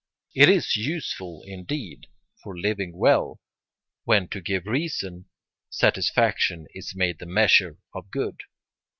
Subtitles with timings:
[0.33, 2.07] It is useful, indeed,
[2.41, 3.39] for living well,
[4.03, 5.25] when to give reason
[5.69, 8.39] satisfaction is made the measure of good.